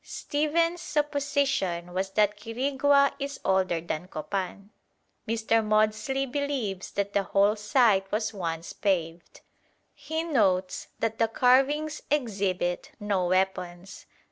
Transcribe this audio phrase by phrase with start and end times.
[0.03, 4.71] Stephens's supposition was that Quirigua is older than Copan.
[5.27, 5.63] Mr.
[5.63, 9.41] Maudslay believes that the whole site was once paved.
[9.93, 14.07] He notes that the carvings exhibit no weapons.